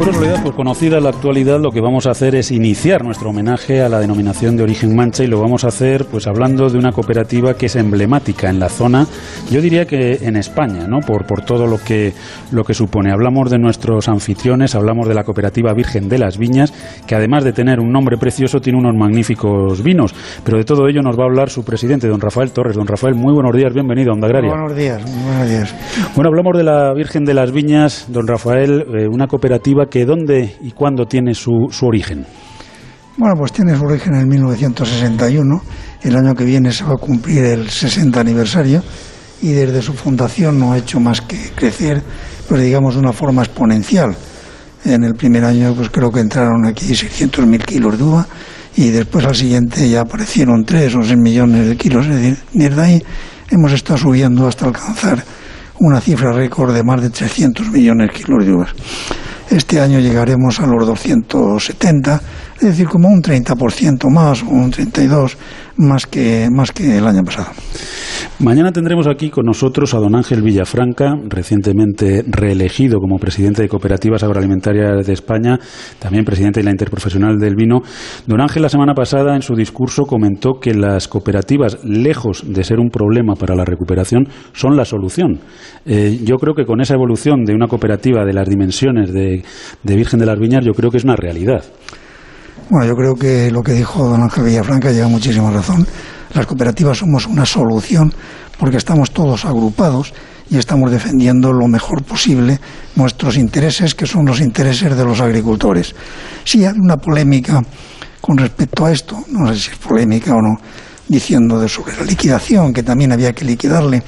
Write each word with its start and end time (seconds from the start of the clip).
En 0.00 0.14
realidad, 0.14 0.42
pues 0.42 0.56
conocida 0.56 0.98
la 0.98 1.10
actualidad, 1.10 1.60
lo 1.60 1.70
que 1.70 1.80
vamos 1.82 2.06
a 2.06 2.12
hacer 2.12 2.34
es 2.34 2.50
iniciar 2.50 3.04
nuestro 3.04 3.30
homenaje 3.30 3.82
a 3.82 3.88
la 3.90 4.00
denominación 4.00 4.56
de 4.56 4.62
origen 4.62 4.96
mancha 4.96 5.22
y 5.22 5.26
lo 5.26 5.40
vamos 5.40 5.64
a 5.64 5.68
hacer 5.68 6.06
pues 6.06 6.26
hablando 6.26 6.70
de 6.70 6.78
una 6.78 6.90
cooperativa 6.90 7.54
que 7.54 7.66
es 7.66 7.76
emblemática 7.76 8.48
en 8.48 8.58
la 8.58 8.70
zona, 8.70 9.06
yo 9.50 9.60
diría 9.60 9.84
que 9.84 10.20
en 10.22 10.36
España, 10.36 10.88
¿no? 10.88 11.00
Por, 11.00 11.26
por 11.26 11.42
todo 11.42 11.66
lo 11.66 11.76
que, 11.78 12.14
lo 12.50 12.64
que 12.64 12.72
supone. 12.72 13.12
Hablamos 13.12 13.50
de 13.50 13.58
nuestros 13.58 14.08
anfitriones, 14.08 14.74
hablamos 14.74 15.06
de 15.06 15.14
la 15.14 15.22
cooperativa 15.22 15.74
Virgen 15.74 16.08
de 16.08 16.18
las 16.18 16.38
Viñas, 16.38 16.72
que 17.06 17.14
además 17.14 17.44
de 17.44 17.52
tener 17.52 17.78
un 17.78 17.92
nombre 17.92 18.16
precioso, 18.16 18.58
tiene 18.60 18.78
unos 18.78 18.96
magníficos 18.96 19.82
vinos. 19.82 20.14
Pero 20.44 20.56
de 20.56 20.64
todo 20.64 20.88
ello 20.88 21.02
nos 21.02 21.18
va 21.18 21.24
a 21.24 21.26
hablar 21.26 21.50
su 21.50 21.62
presidente, 21.62 22.08
don 22.08 22.20
Rafael 22.20 22.52
Torres. 22.52 22.74
Don 22.74 22.86
Rafael, 22.86 23.14
muy 23.14 23.34
buenos 23.34 23.54
días, 23.54 23.74
bienvenido 23.74 24.12
a 24.12 24.14
Onda 24.14 24.28
Agraria. 24.28 24.50
Buenos 24.50 24.74
días, 24.74 25.02
buenos 25.26 25.48
días. 25.48 25.74
Bueno, 26.14 26.28
hablamos 26.30 26.56
de 26.56 26.64
la 26.64 26.94
Virgen 26.94 27.26
de 27.26 27.34
las 27.34 27.52
Viñas, 27.52 28.06
don 28.08 28.26
Rafael, 28.26 28.86
eh, 28.98 29.06
una 29.06 29.26
cooperativa 29.26 29.89
que 29.90 30.06
dónde 30.06 30.56
y 30.62 30.70
cuándo 30.70 31.06
tiene 31.06 31.34
su, 31.34 31.68
su 31.70 31.86
origen. 31.86 32.24
Bueno, 33.16 33.34
pues 33.36 33.52
tiene 33.52 33.76
su 33.76 33.84
origen 33.84 34.14
en 34.14 34.28
1961. 34.28 35.62
El 36.02 36.16
año 36.16 36.34
que 36.34 36.44
viene 36.44 36.72
se 36.72 36.84
va 36.84 36.94
a 36.94 36.96
cumplir 36.96 37.44
el 37.44 37.68
60 37.68 38.18
aniversario 38.18 38.82
y 39.42 39.52
desde 39.52 39.82
su 39.82 39.92
fundación 39.92 40.58
no 40.58 40.72
ha 40.72 40.78
hecho 40.78 41.00
más 41.00 41.20
que 41.20 41.36
crecer, 41.54 42.02
pues 42.48 42.62
digamos, 42.62 42.94
de 42.94 43.00
una 43.00 43.12
forma 43.12 43.42
exponencial. 43.42 44.16
En 44.84 45.04
el 45.04 45.14
primer 45.14 45.44
año, 45.44 45.74
pues 45.74 45.90
creo 45.90 46.10
que 46.10 46.20
entraron 46.20 46.64
aquí 46.64 46.86
600.000 46.94 47.64
kilos 47.64 47.98
de 47.98 48.04
uva 48.04 48.26
y 48.76 48.88
después 48.88 49.26
al 49.26 49.36
siguiente 49.36 49.88
ya 49.88 50.02
aparecieron 50.02 50.64
3 50.64 50.94
o 50.94 51.02
6 51.02 51.18
millones 51.18 51.68
de 51.68 51.76
kilos. 51.76 52.06
Es 52.06 52.14
decir, 52.14 52.38
desde 52.52 52.80
ahí 52.80 53.02
hemos 53.50 53.72
estado 53.72 53.98
subiendo 53.98 54.46
hasta 54.46 54.66
alcanzar 54.66 55.22
una 55.78 56.00
cifra 56.00 56.32
récord 56.32 56.74
de 56.74 56.82
más 56.82 57.02
de 57.02 57.10
300 57.10 57.70
millones 57.70 58.08
de 58.08 58.14
kilos 58.14 58.46
de 58.46 58.52
uvas. 58.52 58.70
Este 59.50 59.80
año 59.80 59.98
llegaremos 59.98 60.60
a 60.60 60.66
los 60.68 60.86
270, 60.86 62.20
es 62.60 62.68
decir, 62.68 62.86
como 62.88 63.08
un 63.08 63.22
30% 63.22 64.10
más 64.10 64.42
o 64.42 64.50
un 64.50 64.70
32% 64.70 65.36
más 65.80 66.06
que, 66.06 66.48
más 66.50 66.72
que 66.72 66.98
el 66.98 67.06
año 67.06 67.22
pasado. 67.24 67.48
Mañana 68.38 68.70
tendremos 68.70 69.06
aquí 69.06 69.30
con 69.30 69.46
nosotros 69.46 69.94
a 69.94 69.98
don 69.98 70.14
Ángel 70.14 70.42
Villafranca, 70.42 71.14
recientemente 71.26 72.22
reelegido 72.26 72.98
como 73.00 73.18
presidente 73.18 73.62
de 73.62 73.68
Cooperativas 73.68 74.22
Agroalimentarias 74.22 75.06
de 75.06 75.12
España, 75.12 75.58
también 75.98 76.24
presidente 76.24 76.60
de 76.60 76.64
la 76.64 76.70
Interprofesional 76.70 77.38
del 77.38 77.56
Vino. 77.56 77.80
Don 78.26 78.40
Ángel 78.40 78.62
la 78.62 78.68
semana 78.68 78.94
pasada 78.94 79.34
en 79.34 79.42
su 79.42 79.54
discurso 79.54 80.04
comentó 80.04 80.60
que 80.60 80.74
las 80.74 81.08
cooperativas, 81.08 81.78
lejos 81.82 82.44
de 82.46 82.62
ser 82.62 82.78
un 82.78 82.90
problema 82.90 83.34
para 83.34 83.54
la 83.54 83.64
recuperación, 83.64 84.28
son 84.52 84.76
la 84.76 84.84
solución. 84.84 85.40
Eh, 85.86 86.20
yo 86.22 86.36
creo 86.36 86.54
que 86.54 86.66
con 86.66 86.80
esa 86.80 86.94
evolución 86.94 87.44
de 87.44 87.54
una 87.54 87.68
cooperativa 87.68 88.24
de 88.24 88.34
las 88.34 88.48
dimensiones 88.48 89.12
de, 89.12 89.42
de 89.82 89.96
Virgen 89.96 90.20
de 90.20 90.26
las 90.26 90.38
Viñas, 90.38 90.64
yo 90.64 90.72
creo 90.72 90.90
que 90.90 90.98
es 90.98 91.04
una 91.04 91.16
realidad. 91.16 91.64
Bueno, 92.70 92.86
yo 92.86 92.94
creo 92.94 93.16
que 93.16 93.50
lo 93.50 93.64
que 93.64 93.72
dijo 93.72 94.06
don 94.06 94.22
Ángel 94.22 94.44
Villafranca 94.44 94.92
lleva 94.92 95.08
muchísima 95.08 95.50
razón. 95.50 95.84
Las 96.32 96.46
cooperativas 96.46 96.98
somos 96.98 97.26
una 97.26 97.44
solución 97.44 98.14
porque 98.60 98.76
estamos 98.76 99.10
todos 99.10 99.44
agrupados 99.44 100.14
y 100.48 100.56
estamos 100.56 100.92
defendiendo 100.92 101.52
lo 101.52 101.66
mejor 101.66 102.04
posible 102.04 102.60
nuestros 102.94 103.36
intereses, 103.36 103.96
que 103.96 104.06
son 104.06 104.24
los 104.24 104.40
intereses 104.40 104.96
de 104.96 105.04
los 105.04 105.20
agricultores. 105.20 105.96
Sí 106.44 106.64
hay 106.64 106.78
una 106.78 106.96
polémica 106.96 107.60
con 108.20 108.38
respecto 108.38 108.86
a 108.86 108.92
esto, 108.92 109.18
no 109.32 109.48
sé 109.48 109.58
si 109.58 109.70
es 109.72 109.76
polémica 109.76 110.32
o 110.36 110.40
no, 110.40 110.60
diciendo 111.08 111.58
de 111.58 111.68
sobre 111.68 111.96
la 111.96 112.04
liquidación, 112.04 112.72
que 112.72 112.84
también 112.84 113.10
había 113.10 113.32
que 113.32 113.44
liquidarle 113.44 114.00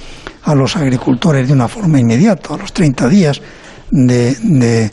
a 0.45 0.55
los 0.55 0.77
agricultores 0.77 1.49
de 1.49 1.53
una 1.53 1.67
forma 1.67 1.99
inmediata, 1.99 2.55
a 2.55 2.59
los 2.59 2.73
30 2.73 3.09
días 3.09 3.41
de, 3.91 4.37
de, 4.41 4.93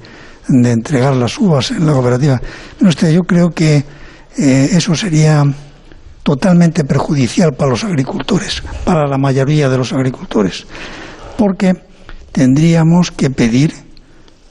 de 0.49 0.71
entregar 0.71 1.15
las 1.15 1.37
uvas 1.37 1.71
en 1.71 1.85
la 1.85 1.93
cooperativa. 1.93 2.41
No, 2.79 2.89
usted, 2.89 3.11
yo 3.11 3.21
creo 3.21 3.51
que 3.51 3.83
eh, 4.37 4.69
eso 4.71 4.95
sería 4.95 5.43
totalmente 6.23 6.83
perjudicial 6.83 7.53
para 7.53 7.71
los 7.71 7.83
agricultores, 7.83 8.63
para 8.83 9.07
la 9.07 9.17
mayoría 9.17 9.69
de 9.69 9.77
los 9.77 9.93
agricultores, 9.93 10.65
porque 11.37 11.73
tendríamos 12.31 13.11
que 13.11 13.29
pedir 13.29 13.73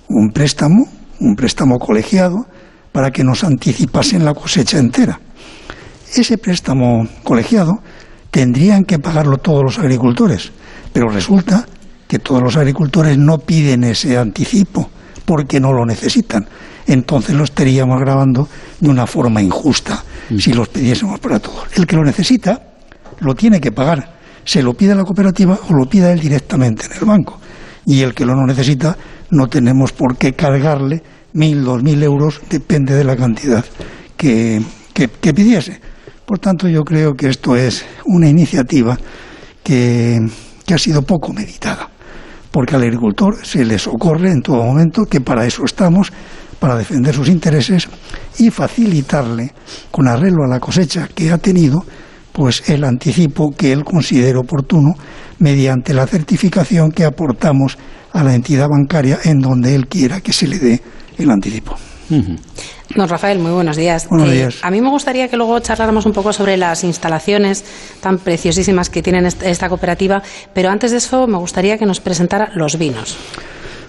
un 0.08 0.30
préstamo, 0.30 0.86
un 1.20 1.34
préstamo 1.34 1.78
colegiado, 1.78 2.46
para 2.92 3.10
que 3.10 3.22
nos 3.22 3.44
anticipasen 3.44 4.24
la 4.24 4.34
cosecha 4.34 4.78
entera. 4.78 5.20
Ese 6.14 6.38
préstamo 6.38 7.06
colegiado 7.22 7.80
tendrían 8.30 8.84
que 8.84 8.98
pagarlo 8.98 9.36
todos 9.38 9.62
los 9.62 9.78
agricultores, 9.78 10.52
pero 10.92 11.08
resulta 11.08 11.66
que 12.08 12.18
todos 12.18 12.42
los 12.42 12.56
agricultores 12.56 13.18
no 13.18 13.38
piden 13.38 13.84
ese 13.84 14.16
anticipo 14.16 14.90
porque 15.28 15.60
no 15.60 15.74
lo 15.74 15.84
necesitan. 15.84 16.48
Entonces 16.86 17.36
lo 17.36 17.44
estaríamos 17.44 18.00
grabando 18.00 18.48
de 18.80 18.88
una 18.88 19.06
forma 19.06 19.42
injusta 19.42 20.02
si 20.38 20.54
los 20.54 20.70
pidiésemos 20.70 21.20
para 21.20 21.38
todos. 21.38 21.66
El 21.76 21.86
que 21.86 21.96
lo 21.96 22.02
necesita 22.02 22.58
lo 23.20 23.34
tiene 23.34 23.60
que 23.60 23.70
pagar. 23.70 24.16
Se 24.42 24.62
lo 24.62 24.72
pide 24.72 24.94
la 24.94 25.04
cooperativa 25.04 25.58
o 25.68 25.74
lo 25.74 25.84
pida 25.84 26.10
él 26.10 26.20
directamente 26.20 26.86
en 26.86 26.92
el 26.92 27.04
banco. 27.04 27.38
Y 27.84 28.00
el 28.00 28.14
que 28.14 28.24
lo 28.24 28.34
no 28.34 28.46
necesita 28.46 28.96
no 29.28 29.48
tenemos 29.48 29.92
por 29.92 30.16
qué 30.16 30.32
cargarle 30.32 31.02
mil, 31.34 31.62
dos 31.62 31.82
mil 31.82 32.02
euros, 32.02 32.40
depende 32.48 32.94
de 32.94 33.04
la 33.04 33.14
cantidad 33.14 33.62
que, 34.16 34.62
que, 34.94 35.08
que 35.08 35.34
pidiese. 35.34 35.78
Por 36.24 36.38
tanto, 36.38 36.68
yo 36.68 36.84
creo 36.84 37.12
que 37.12 37.28
esto 37.28 37.54
es 37.54 37.84
una 38.06 38.30
iniciativa 38.30 38.96
que, 39.62 40.26
que 40.64 40.72
ha 40.72 40.78
sido 40.78 41.02
poco 41.02 41.34
meditada 41.34 41.90
porque 42.50 42.76
al 42.76 42.82
agricultor 42.82 43.44
se 43.44 43.64
le 43.64 43.78
socorre 43.78 44.30
en 44.30 44.42
todo 44.42 44.62
momento 44.62 45.04
que 45.04 45.20
para 45.20 45.46
eso 45.46 45.64
estamos, 45.64 46.12
para 46.58 46.76
defender 46.76 47.14
sus 47.14 47.28
intereses 47.28 47.88
y 48.38 48.50
facilitarle, 48.50 49.52
con 49.90 50.08
arreglo 50.08 50.44
a 50.44 50.48
la 50.48 50.60
cosecha 50.60 51.08
que 51.14 51.30
ha 51.30 51.38
tenido, 51.38 51.84
pues 52.32 52.68
el 52.68 52.84
anticipo 52.84 53.50
que 53.50 53.72
él 53.72 53.84
considere 53.84 54.38
oportuno 54.38 54.94
mediante 55.38 55.94
la 55.94 56.06
certificación 56.06 56.90
que 56.90 57.04
aportamos 57.04 57.78
a 58.12 58.22
la 58.22 58.34
entidad 58.34 58.68
bancaria 58.68 59.18
en 59.24 59.40
donde 59.40 59.74
él 59.74 59.86
quiera 59.86 60.20
que 60.20 60.32
se 60.32 60.46
le 60.46 60.58
dé 60.58 60.82
el 61.18 61.30
anticipo. 61.30 61.76
Don 62.08 63.08
Rafael, 63.08 63.38
muy 63.38 63.52
buenos 63.52 63.76
días. 63.76 64.08
Buenos 64.08 64.30
días. 64.30 64.54
Eh, 64.56 64.60
a 64.62 64.70
mí 64.70 64.80
me 64.80 64.88
gustaría 64.88 65.28
que 65.28 65.36
luego 65.36 65.58
charláramos 65.60 66.06
un 66.06 66.12
poco 66.12 66.32
sobre 66.32 66.56
las 66.56 66.84
instalaciones 66.84 67.64
tan 68.00 68.18
preciosísimas 68.18 68.88
que 68.88 69.02
tiene 69.02 69.26
esta 69.26 69.68
cooperativa, 69.68 70.22
pero 70.54 70.70
antes 70.70 70.90
de 70.92 70.98
eso 70.98 71.26
me 71.26 71.38
gustaría 71.38 71.76
que 71.76 71.84
nos 71.84 72.00
presentara 72.00 72.50
los 72.54 72.78
vinos. 72.78 73.16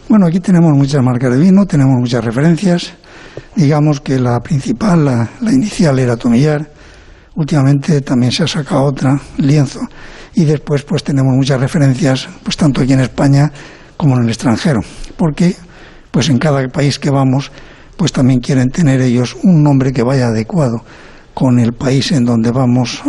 Bueno, 0.09 0.28
aquí 0.28 0.40
tenemos 0.40 0.72
muchas 0.74 1.02
marcas 1.02 1.31
de 1.31 1.38
vino, 1.38 1.66
tenemos 1.66 1.96
muchas 1.97 2.24
referencias. 2.24 2.94
Digamos 3.56 4.02
que 4.02 4.19
la 4.19 4.40
principal, 4.41 5.06
la, 5.06 5.30
la 5.40 5.51
inicial 5.51 5.97
era 6.00 6.18
Tomillar. 6.18 6.69
Últimamente 7.36 8.01
también 8.01 8.31
se 8.31 8.44
ha 8.44 8.47
sacado 8.47 8.84
otra, 8.84 9.18
Lienzo. 9.38 9.81
Y 10.34 10.44
después 10.46 10.84
pues 10.84 11.03
tenemos 11.03 11.34
muchas 11.36 11.59
referencias, 11.59 12.28
pues 12.44 12.57
tanto 12.57 12.81
aquí 12.81 12.94
en 12.94 13.01
España 13.01 13.51
como 13.96 14.18
en 14.18 14.24
el 14.24 14.30
extranjero. 14.30 14.81
Porque 15.16 15.56
pues 16.12 16.30
en 16.30 16.38
cada 16.38 16.68
país 16.68 17.00
que 17.00 17.12
vamos 17.12 17.51
pues 17.99 18.13
también 18.13 18.39
quieren 18.39 18.69
tener 18.69 19.01
ellos 19.01 19.35
un 19.43 19.61
nombre 19.61 19.91
que 19.91 20.03
vaya 20.03 20.27
adecuado 20.27 20.85
con 21.33 21.59
el 21.59 21.73
país 21.73 22.13
en 22.13 22.23
donde 22.23 22.49
vamos 22.49 23.01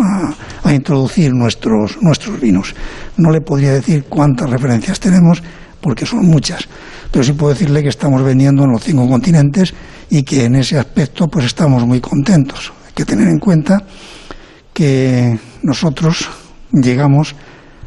a, 0.64 0.74
introducir 0.74 1.32
nuestros, 1.32 2.02
nuestros 2.02 2.40
vinos. 2.40 2.74
No 3.16 3.30
le 3.30 3.40
podría 3.40 3.72
decir 3.72 4.06
cuántas 4.08 4.50
referencias 4.50 4.98
tenemos, 4.98 5.44
porque 5.80 6.06
son 6.06 6.26
muchas, 6.26 6.66
pero 7.12 7.22
sí 7.22 7.34
puedo 7.34 7.52
decirle 7.52 7.84
que 7.84 7.88
estamos 7.88 8.20
vendiendo 8.24 8.64
en 8.64 8.72
los 8.72 8.82
cinco 8.82 9.08
continentes 9.08 9.72
y 10.10 10.24
que 10.24 10.46
en 10.46 10.56
ese 10.56 10.76
aspecto 10.76 11.28
pues 11.28 11.44
estamos 11.44 11.86
muy 11.86 12.00
contentos. 12.00 12.72
Hay 12.84 12.92
que 12.92 13.04
tener 13.04 13.28
en 13.28 13.38
cuenta 13.38 13.84
que 14.74 15.38
nosotros 15.62 16.28
llegamos 16.72 17.36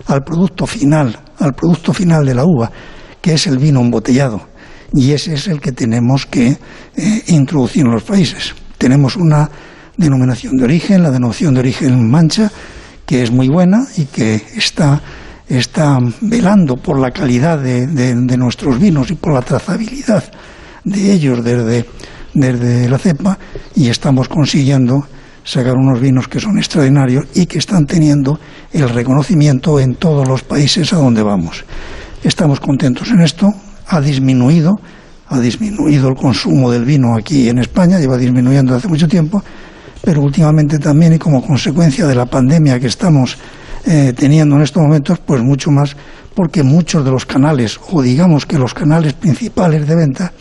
al 0.06 0.24
producto 0.24 0.66
final, 0.66 1.20
al 1.38 1.52
producto 1.52 1.92
final 1.92 2.26
de 2.26 2.34
la 2.34 2.46
uva, 2.46 2.72
que 3.20 3.34
es 3.34 3.46
el 3.48 3.58
vino 3.58 3.82
embotellado 3.82 4.53
y 4.94 5.12
ese 5.12 5.34
es 5.34 5.48
el 5.48 5.60
que 5.60 5.72
tenemos 5.72 6.26
que 6.26 6.58
eh, 6.96 7.24
introducir 7.28 7.86
en 7.86 7.92
los 7.92 8.04
países. 8.04 8.54
Tenemos 8.78 9.16
una 9.16 9.50
denominación 9.98 10.56
de 10.58 10.66
origen, 10.66 11.04
la 11.04 11.12
denominación 11.12 11.54
de 11.54 11.60
origen 11.62 12.10
mancha, 12.10 12.52
que 13.06 13.24
es 13.24 13.32
muy 13.32 13.50
buena 13.50 13.86
y 13.98 14.06
que 14.06 14.36
está, 14.56 15.02
está 15.48 15.98
velando 16.22 16.78
por 16.78 17.00
la 17.00 17.12
calidad 17.12 17.60
de, 17.60 17.88
de, 17.88 18.16
de, 18.16 18.38
nuestros 18.38 18.80
vinos 18.80 19.10
y 19.12 19.16
por 19.16 19.34
la 19.34 19.42
trazabilidad 19.42 20.24
de 20.84 21.12
ellos 21.12 21.44
desde, 21.44 21.86
desde 22.34 22.90
la 22.90 22.98
cepa 22.98 23.38
y 23.76 23.90
estamos 23.90 24.28
consiguiendo 24.30 25.06
sacar 25.44 25.76
unos 25.76 26.00
vinos 26.00 26.28
que 26.28 26.40
son 26.40 26.58
extraordinarios 26.58 27.26
y 27.34 27.46
que 27.46 27.58
están 27.58 27.86
teniendo 27.86 28.40
el 28.72 28.88
reconocimiento 28.90 29.80
en 29.80 29.96
todos 29.96 30.28
los 30.28 30.44
países 30.44 30.94
a 30.94 30.98
donde 30.98 31.22
vamos. 31.22 31.66
Estamos 32.24 32.60
contentos 32.60 33.10
en 33.12 33.22
esto, 33.22 33.54
ha 33.88 34.02
disminuido, 34.02 34.80
ha 35.28 35.40
disminuido 35.40 36.10
el 36.10 36.16
consumo 36.16 36.72
del 36.72 36.86
vino 36.86 37.16
aquí 37.16 37.50
en 37.50 37.60
España, 37.60 38.00
lleva 38.00 38.18
disminuyendo 38.18 38.76
hace 38.76 38.88
mucho 38.88 39.08
tiempo, 39.08 39.44
pero 40.04 40.22
últimamente 40.22 40.80
también 40.80 41.14
y 41.14 41.20
como 41.20 41.42
consecuencia 41.42 42.06
de 42.06 42.16
la 42.16 42.26
pandemia 42.26 42.80
que 42.80 42.88
estamos 42.88 43.38
eh, 43.86 44.14
teniendo 44.16 44.56
en 44.56 44.62
estos 44.62 44.82
momentos, 44.82 45.20
pues 45.20 45.42
mucho 45.42 45.72
más, 45.72 45.96
porque 46.36 46.64
muchos 46.64 47.04
de 47.04 47.12
los 47.12 47.26
canales, 47.26 47.80
o 47.92 48.02
digamos 48.02 48.46
que 48.46 48.58
los 48.58 48.74
canales 48.74 49.14
principales 49.14 49.88
de 49.88 49.96
venta, 49.96 50.34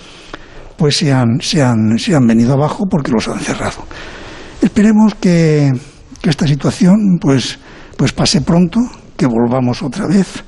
pues 0.76 0.96
se 0.96 1.12
han, 1.12 1.40
se 1.40 1.62
han, 1.62 1.98
se 1.98 2.14
han 2.14 2.26
venido 2.26 2.54
abajo 2.54 2.86
porque 2.90 3.12
los 3.12 3.28
han 3.28 3.40
cerrado. 3.40 3.84
Esperemos 4.60 5.14
que, 5.16 5.72
esta 6.22 6.46
situación 6.46 7.18
pues, 7.20 7.58
pues 7.96 8.12
pase 8.12 8.40
pronto, 8.42 8.80
que 9.16 9.26
volvamos 9.26 9.82
otra 9.82 10.06
vez 10.06 10.44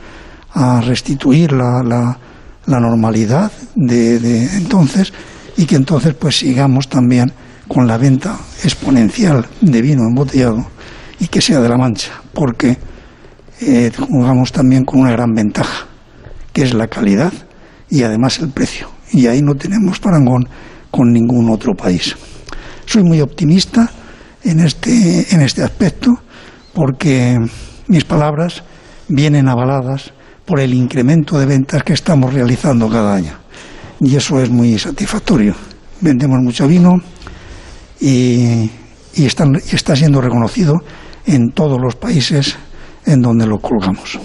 a 0.52 0.81
restituir 0.81 1.52
la, 1.52 1.82
la, 1.82 2.19
normalidad 2.67 3.53
de, 3.75 4.19
de, 4.19 4.57
entonces 4.57 5.13
y 5.57 5.67
que 5.67 5.77
entonces 5.77 6.15
pues 6.15 6.39
sigamos 6.39 6.89
también 6.89 7.33
con 7.69 7.87
la 7.87 7.97
venta 7.99 8.37
exponencial 8.63 9.47
de 9.61 9.83
vino 9.83 10.03
embotellado 10.03 10.67
y 11.19 11.29
que 11.29 11.41
sea 11.41 11.61
de 11.61 11.69
la 11.69 11.77
mancha, 11.77 12.13
porque 12.33 12.77
eh, 13.61 13.91
jugamos 13.97 14.53
también 14.53 14.85
con 14.85 15.01
una 15.01 15.13
gran 15.13 15.33
ventaja, 15.33 15.87
que 16.53 16.63
es 16.63 16.75
la 16.75 16.89
calidad 16.89 17.33
y 17.89 18.03
además 18.03 18.39
el 18.41 18.51
precio. 18.51 18.89
Y 19.13 19.27
ahí 19.27 19.43
no 19.43 19.55
tenemos 19.55 20.01
parangón 20.01 20.49
con 20.91 21.13
ningún 21.13 21.51
otro 21.51 21.75
país. 21.75 22.17
Soy 22.87 23.05
muy 23.05 23.21
optimista 23.21 23.91
en 24.43 24.61
este, 24.61 25.35
en 25.35 25.41
este 25.41 25.63
aspecto 25.63 26.11
porque 26.75 27.39
mis 27.87 28.05
palabras 28.05 28.65
vienen 29.09 29.49
avaladas 29.49 30.13
por 30.44 30.61
el 30.61 30.75
incremento 30.75 31.38
de 31.38 31.46
ventas 31.46 31.82
que 31.82 31.93
estamos 31.93 32.32
realizando 32.32 32.88
cada 32.88 33.14
año. 33.14 33.32
Y 34.00 34.17
eso 34.17 34.41
es 34.41 34.50
muy 34.50 34.79
satisfactorio. 34.79 35.55
Vendemos 36.00 36.38
mucho 36.43 36.69
vino 36.69 37.00
y, 38.00 38.70
está 39.17 39.96
siendo 39.96 40.20
reconocido 40.20 40.75
en 41.26 41.52
todos 41.52 41.81
los 41.81 41.94
países 41.96 42.56
en 43.06 43.23
donde 43.23 43.46
lo 43.46 43.58
colgamos. 43.58 44.19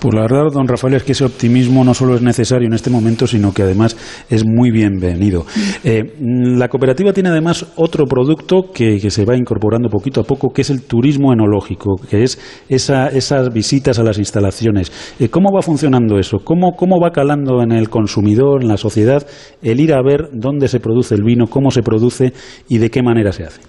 Pues 0.00 0.14
la 0.14 0.22
verdad, 0.22 0.50
don 0.50 0.66
Rafael, 0.66 0.94
es 0.94 1.02
que 1.02 1.12
ese 1.12 1.26
optimismo 1.26 1.84
no 1.84 1.92
solo 1.92 2.14
es 2.14 2.22
necesario 2.22 2.66
en 2.66 2.72
este 2.72 2.88
momento, 2.88 3.26
sino 3.26 3.52
que 3.52 3.62
además 3.62 3.98
es 4.30 4.46
muy 4.46 4.70
bienvenido. 4.70 5.44
Eh, 5.84 6.14
la 6.20 6.68
cooperativa 6.68 7.12
tiene 7.12 7.28
además 7.28 7.66
otro 7.76 8.06
producto 8.06 8.70
que, 8.72 8.98
se 9.10 9.24
va 9.26 9.36
incorporando 9.36 9.90
poquito 9.90 10.22
a 10.22 10.24
poco, 10.24 10.54
que 10.54 10.62
es 10.62 10.70
el 10.70 10.84
turismo 10.84 11.34
enológico, 11.34 11.96
que 12.08 12.22
es 12.22 12.38
esas 12.70 13.52
visitas 13.52 13.98
a 13.98 14.02
las 14.02 14.16
instalaciones. 14.16 14.90
Eh, 15.20 15.28
¿Cómo 15.28 15.50
va 15.54 15.60
funcionando 15.60 16.18
eso? 16.18 16.38
¿Cómo, 16.42 16.72
¿Cómo 16.78 16.98
va 16.98 17.10
calando 17.10 17.62
en 17.62 17.72
el 17.72 17.90
consumidor, 17.90 18.62
en 18.62 18.68
la 18.68 18.78
sociedad, 18.78 19.26
el 19.60 19.80
ir 19.80 19.92
a 19.92 20.02
ver 20.02 20.30
dónde 20.32 20.68
se 20.68 20.80
produce 20.80 21.14
el 21.14 21.24
vino, 21.24 21.46
cómo 21.46 21.70
se 21.70 21.82
produce 21.82 22.32
y 22.68 22.78
de 22.78 22.88
qué 22.88 23.02
manera 23.02 23.32
se 23.32 23.44
hace? 23.44 23.60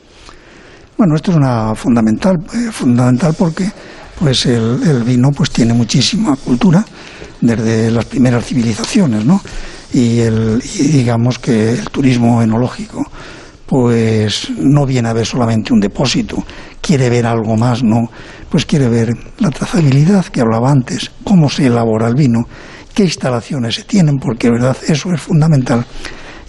Bueno, 0.98 1.16
esto 1.16 1.32
es 1.32 1.38
una 1.38 1.76
fundamental, 1.76 2.38
eh, 2.54 2.72
fundamental 2.72 3.34
porque 3.38 3.66
pues 4.20 4.46
el, 4.46 5.04
vino 5.04 5.32
pues 5.32 5.52
tiene 5.52 5.74
muchísima 5.74 6.36
cultura 6.36 6.86
desde 7.40 7.92
las 7.92 8.06
primeras 8.06 8.46
civilizaciones, 8.46 9.26
¿no? 9.26 9.42
Y, 9.94 10.20
el, 10.20 10.60
digamos 10.60 11.40
que 11.40 11.72
el 11.72 11.90
turismo 11.90 12.42
enológico 12.42 13.04
pues 13.66 14.50
no 14.58 14.86
viene 14.86 15.08
a 15.08 15.14
ver 15.14 15.26
solamente 15.26 15.72
un 15.72 15.80
depósito, 15.80 16.44
quiere 16.82 17.10
ver 17.10 17.26
algo 17.26 17.56
más, 17.56 17.84
¿no? 17.84 18.10
Pues 18.50 18.66
quiere 18.66 18.90
ver 18.90 19.14
la 19.40 19.50
trazabilidad 19.50 20.26
que 20.26 20.42
hablaba 20.42 20.70
antes, 20.70 21.10
cómo 21.24 21.50
se 21.50 21.68
elabora 21.68 22.10
el 22.10 22.16
vino, 22.16 22.40
qué 22.94 23.04
instalaciones 23.04 23.76
se 23.76 23.84
tienen, 23.84 24.18
porque 24.18 24.50
verdad 24.50 24.76
eso 24.88 25.14
es 25.14 25.22
fundamental. 25.22 25.86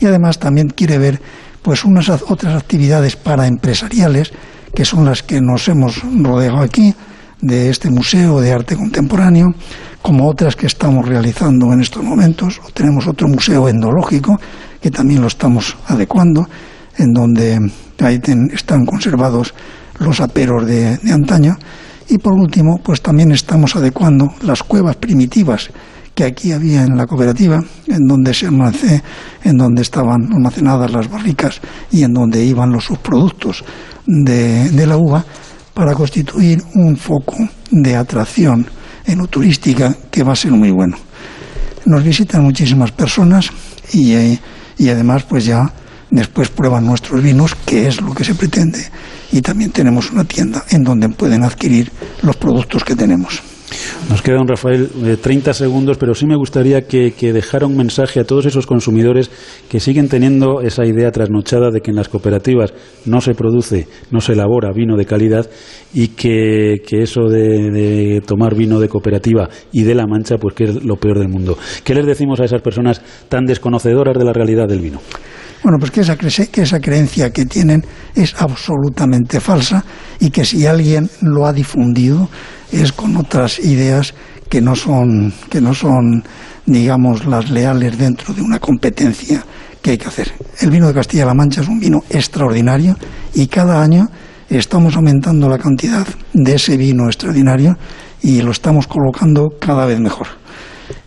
Y 0.00 0.06
además 0.06 0.40
también 0.40 0.68
quiere 0.68 0.98
ver 0.98 1.22
pues 1.62 1.84
unas 1.84 2.08
otras 2.10 2.56
actividades 2.56 3.14
para 3.14 3.46
empresariales 3.46 4.32
que 4.74 4.84
son 4.84 5.04
las 5.04 5.22
que 5.22 5.40
nos 5.40 5.68
hemos 5.68 6.02
rodeado 6.02 6.58
aquí 6.58 6.94
de 7.42 7.68
este 7.68 7.90
Museo 7.90 8.40
de 8.40 8.52
Arte 8.52 8.76
Contemporáneo, 8.76 9.52
como 10.00 10.28
otras 10.28 10.56
que 10.56 10.66
estamos 10.66 11.06
realizando 11.06 11.72
en 11.72 11.80
estos 11.80 12.02
momentos. 12.02 12.60
Tenemos 12.72 13.06
otro 13.06 13.28
museo 13.28 13.68
endológico 13.68 14.40
que 14.80 14.90
también 14.90 15.20
lo 15.20 15.26
estamos 15.26 15.76
adecuando, 15.86 16.48
en 16.96 17.12
donde 17.12 17.58
ahí 18.00 18.20
están 18.52 18.86
conservados 18.86 19.54
los 19.98 20.20
aperos 20.20 20.66
de, 20.66 20.98
antaño. 21.12 21.56
Y 22.08 22.18
por 22.18 22.32
último, 22.32 22.80
pues 22.82 23.02
también 23.02 23.32
estamos 23.32 23.76
adecuando 23.76 24.32
las 24.42 24.62
cuevas 24.62 24.96
primitivas 24.96 25.70
que 26.14 26.24
aquí 26.24 26.52
había 26.52 26.84
en 26.84 26.96
la 26.96 27.06
cooperativa, 27.06 27.62
en 27.86 28.06
donde 28.06 28.34
se 28.34 28.46
en 28.46 29.56
donde 29.56 29.82
estaban 29.82 30.30
almacenadas 30.32 30.92
las 30.92 31.08
barricas 31.08 31.60
y 31.90 32.02
en 32.02 32.12
donde 32.12 32.44
iban 32.44 32.70
los 32.70 32.84
subproductos 32.84 33.64
de 34.06 34.86
la 34.86 34.96
uva, 34.96 35.24
para 35.74 35.94
constituir 35.94 36.62
un 36.74 36.96
foco 36.96 37.36
de 37.70 37.96
atracción 37.96 38.66
enoturística 39.06 39.94
que 40.10 40.22
va 40.22 40.32
a 40.32 40.36
ser 40.36 40.52
muy 40.52 40.70
bueno. 40.70 40.96
Nos 41.86 42.04
visitan 42.04 42.42
muchísimas 42.42 42.92
personas 42.92 43.50
y, 43.92 44.12
eh, 44.12 44.38
y 44.78 44.88
además 44.88 45.24
pues 45.24 45.44
ya 45.44 45.72
después 46.10 46.50
prueban 46.50 46.86
nuestros 46.86 47.22
vinos, 47.22 47.56
que 47.66 47.88
es 47.88 48.00
lo 48.00 48.14
que 48.14 48.24
se 48.24 48.34
pretende, 48.34 48.78
y 49.32 49.40
también 49.40 49.70
tenemos 49.70 50.12
una 50.12 50.24
tienda 50.24 50.62
en 50.70 50.84
donde 50.84 51.08
pueden 51.08 51.42
adquirir 51.42 51.90
los 52.22 52.36
productos 52.36 52.84
que 52.84 52.94
tenemos. 52.94 53.42
Nos 54.08 54.20
queda, 54.20 54.36
don 54.36 54.48
Rafael, 54.48 54.88
30 55.22 55.50
eh, 55.50 55.54
segundos, 55.54 55.96
pero 55.96 56.14
sí 56.14 56.26
me 56.26 56.36
gustaría 56.36 56.82
que, 56.82 57.12
dejara 57.32 57.66
un 57.66 57.76
mensaje 57.76 58.20
a 58.20 58.24
todos 58.24 58.46
esos 58.46 58.66
consumidores 58.66 59.30
que 59.68 59.80
siguen 59.80 60.08
teniendo 60.08 60.60
esa 60.60 60.84
idea 60.84 61.10
trasnochada 61.10 61.70
de 61.70 61.80
que 61.80 61.90
en 61.90 61.96
las 61.96 62.08
cooperativas 62.08 62.74
no 63.06 63.20
se 63.20 63.34
produce, 63.34 63.86
no 64.10 64.20
se 64.20 64.32
elabora 64.32 64.72
vino 64.72 64.96
de 64.96 65.06
calidad 65.06 65.48
y 65.94 66.08
que, 66.08 66.82
eso 66.90 67.28
de, 67.28 68.22
tomar 68.26 68.54
vino 68.54 68.80
de 68.80 68.88
cooperativa 68.88 69.48
y 69.72 69.84
de 69.84 69.94
la 69.94 70.06
mancha, 70.06 70.36
pues 70.36 70.54
que 70.54 70.64
es 70.64 70.84
lo 70.84 70.96
peor 70.96 71.18
del 71.18 71.28
mundo. 71.28 71.56
¿Qué 71.84 71.94
les 71.94 72.04
decimos 72.04 72.40
a 72.40 72.44
esas 72.44 72.60
personas 72.60 73.00
tan 73.28 73.46
desconocedoras 73.46 74.18
de 74.18 74.24
la 74.24 74.32
realidad 74.32 74.68
del 74.68 74.80
vino? 74.80 75.00
Bueno, 75.62 75.78
pues 75.78 75.92
que 75.92 76.00
esa, 76.00 76.16
que 76.16 76.62
esa 76.62 76.80
creencia 76.80 77.30
que 77.30 77.46
tienen 77.46 77.84
es 78.16 78.34
absolutamente 78.36 79.38
falsa 79.38 79.84
y 80.18 80.30
que 80.30 80.44
si 80.44 80.66
alguien 80.66 81.08
lo 81.20 81.46
ha 81.46 81.52
difundido 81.52 82.28
es 82.72 82.92
con 82.92 83.16
otras 83.16 83.58
ideas 83.58 84.14
que 84.48 84.60
no 84.60 84.74
son, 84.74 85.32
que 85.48 85.60
no 85.60 85.74
son 85.74 86.24
digamos, 86.66 87.26
las 87.26 87.50
leales 87.50 87.98
dentro 87.98 88.32
de 88.34 88.42
una 88.42 88.58
competencia 88.58 89.44
que 89.80 89.92
hay 89.92 89.98
que 89.98 90.08
hacer. 90.08 90.32
El 90.60 90.70
vino 90.70 90.86
de 90.86 90.94
Castilla-La 90.94 91.34
Mancha 91.34 91.60
es 91.60 91.68
un 91.68 91.80
vino 91.80 92.04
extraordinario 92.08 92.96
y 93.34 93.46
cada 93.48 93.82
año 93.82 94.08
estamos 94.48 94.94
aumentando 94.96 95.48
la 95.48 95.58
cantidad 95.58 96.06
de 96.32 96.54
ese 96.54 96.76
vino 96.76 97.06
extraordinario 97.06 97.76
y 98.22 98.42
lo 98.42 98.52
estamos 98.52 98.86
colocando 98.86 99.54
cada 99.60 99.86
vez 99.86 99.98
mejor. 99.98 100.28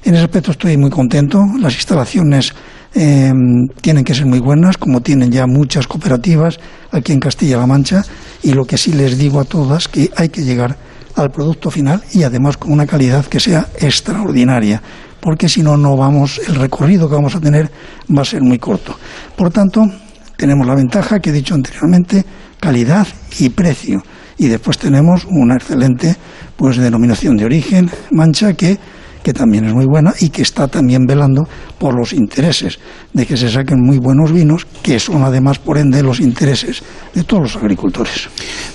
En 0.04 0.16
ese 0.16 0.24
aspecto 0.24 0.52
estoy 0.52 0.78
muy 0.78 0.90
contento. 0.90 1.40
Las 1.60 1.76
instalaciones 1.76 2.54
eh, 2.94 3.32
tienen 3.82 4.04
que 4.04 4.14
ser 4.14 4.26
muy 4.26 4.40
buenas, 4.40 4.78
como 4.78 5.02
tienen 5.02 5.32
ya 5.32 5.48
muchas 5.48 5.88
cooperativas 5.88 6.60
aquí 6.92 7.14
en 7.14 7.20
Castilla-La 7.20 7.68
Mancha, 7.68 8.04
y 8.44 8.54
lo 8.54 8.66
que 8.66 8.78
sí 8.78 8.92
les 8.92 9.18
digo 9.18 9.40
a 9.40 9.46
todas 9.46 9.88
que 9.88 10.12
hay 10.16 10.30
que 10.30 10.44
llegar 10.44 10.78
al 11.16 11.32
producto 11.32 11.72
final 11.72 12.02
y 12.14 12.24
además 12.24 12.58
con 12.58 12.72
una 12.72 12.86
calidad 12.86 13.26
que 13.26 13.40
sea 13.40 13.68
extraordinaria, 13.80 14.82
porque 15.20 15.50
si 15.50 15.64
no, 15.64 15.78
no 15.78 15.98
vamos, 15.98 16.40
el 16.48 16.56
recorrido 16.56 17.10
que 17.10 17.16
vamos 17.16 17.36
a 17.36 17.42
tener 17.42 17.72
va 18.16 18.22
a 18.22 18.26
ser 18.26 18.42
muy 18.42 18.60
corto. 18.60 18.98
Por 19.36 19.52
tanto, 19.52 19.84
tenemos 20.38 20.68
la 20.68 20.76
ventaja 20.76 21.20
que 21.20 21.30
he 21.30 21.34
dicho 21.34 21.56
anteriormente, 21.56 22.26
calidad 22.60 23.08
y 23.40 23.50
precio. 23.50 24.04
Y 24.38 24.48
después 24.48 24.78
tenemos 24.78 25.26
una 25.30 25.56
excelente 25.56 26.16
pues 26.56 26.78
denominación 26.78 27.38
de 27.38 27.46
origen, 27.46 27.90
mancha, 28.12 28.54
que 28.54 28.78
que 29.26 29.34
también 29.34 29.66
es 29.66 29.74
muy 29.74 29.88
buena 29.88 30.14
y 30.22 30.30
que 30.30 30.44
está 30.44 30.68
también 30.68 31.08
velando 31.08 31.48
por 31.80 31.98
los 31.98 32.14
intereses 32.14 32.78
de 33.12 33.26
que 33.26 33.36
se 33.36 33.50
saquen 33.50 33.82
muy 33.82 33.98
buenos 33.98 34.32
vinos, 34.32 34.68
que 34.84 35.00
son 35.00 35.24
además, 35.24 35.58
por 35.58 35.80
ende, 35.80 36.04
los 36.04 36.20
intereses 36.20 36.84
de 37.12 37.24
todos 37.24 37.42
los 37.42 37.56
agricultores. 37.56 38.30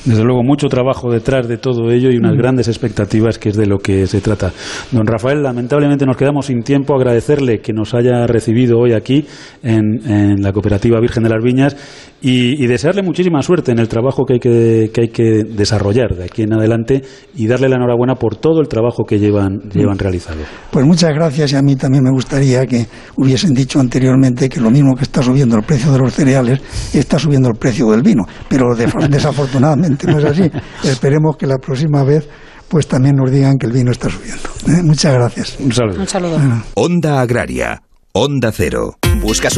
Desde 0.05 0.25
luego, 0.25 0.43
mucho 0.43 0.67
trabajo 0.67 1.09
detrás 1.09 1.47
de 1.47 1.57
todo 1.57 1.93
ello 1.93 2.11
y 2.11 2.17
unas 2.17 2.35
mm. 2.35 2.39
grandes 2.39 2.67
expectativas, 2.67 3.39
que 3.39 3.51
es 3.51 3.57
de 3.57 3.67
lo 3.67 3.79
que 3.79 4.09
se 4.09 4.21
trata. 4.21 4.51
Don 4.91 5.07
Rafael, 5.07 5.41
lamentablemente 5.41 6.05
nos 6.05 6.17
quedamos 6.17 6.47
sin 6.47 6.65
tiempo. 6.65 6.97
Agradecerle 6.97 7.61
que 7.61 7.73
nos 7.73 7.95
haya 7.95 8.27
recibido 8.27 8.81
hoy 8.81 8.93
aquí 8.93 9.25
en, 9.63 10.43
la 10.43 10.53
Cooperativa 10.53 10.99
Virgen 10.99 11.23
de 11.23 11.29
las 11.29 11.45
Viñas 11.45 11.77
y, 12.21 12.67
desearle 12.67 13.03
muchísima 13.03 13.41
suerte 13.43 13.71
en 13.71 13.79
el 13.79 13.89
trabajo 13.89 14.25
que 14.25 14.35
hay 14.35 14.41
que, 14.41 14.91
que 14.93 15.01
hay 15.03 15.09
que 15.09 15.45
desarrollar 15.45 16.17
de 16.17 16.25
aquí 16.25 16.43
en 16.43 16.55
adelante 16.55 17.03
y 17.37 17.47
darle 17.47 17.69
la 17.69 17.77
enhorabuena 17.77 18.17
por 18.17 18.35
todo 18.35 18.61
el 18.61 18.69
trabajo 18.69 19.05
que 19.05 19.21
llevan, 19.21 19.61
llevan 19.73 19.95
mm. 19.95 20.01
realizado. 20.01 20.40
Pues 20.71 20.87
muchas 20.87 21.11
gracias 21.15 21.53
y 21.53 21.57
a 21.57 21.63
mí 21.63 21.77
también 21.77 22.05
me 22.05 22.11
gustaría 22.11 22.67
que 22.67 22.87
hubiesen 23.17 23.55
dicho 23.55 23.81
anteriormente 23.81 24.49
que 24.49 24.61
lo 24.61 24.71
mismo 24.71 24.95
que 24.95 25.05
está 25.05 25.23
subiendo 25.23 25.57
el 25.57 25.63
precio 25.63 25.93
de 25.93 25.99
los 25.99 26.13
cereales 26.13 26.61
está 26.93 27.19
subiendo 27.19 27.49
el 27.49 27.57
precio 27.57 27.91
del 27.91 28.03
vino, 28.03 28.25
pero 28.49 28.75
desafortunadamente 29.09 30.07
no 30.07 30.19
es 30.19 30.25
así. 30.25 30.51
Esperemos 30.85 31.37
que 31.37 31.47
la 31.47 31.59
próxima 31.59 32.05
vez 32.05 32.29
pues 32.69 32.87
también 32.87 33.17
nos 33.17 33.31
digan 33.31 33.59
que 33.59 33.67
el 33.67 33.73
vino 33.73 33.91
está 33.91 34.09
subiendo. 34.09 34.49
¿eh? 34.69 34.83
Muchas 34.85 35.13
gracias. 35.15 35.57
Un 35.59 35.73
saludo. 35.73 36.01
Un 36.01 36.07
saludo. 36.07 36.39
Onda 36.75 37.21
Agraria, 37.21 37.83
Onda 38.13 38.53
Cero. 38.53 38.97
Busca 39.21 39.49